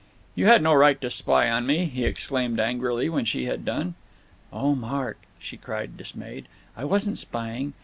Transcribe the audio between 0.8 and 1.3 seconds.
to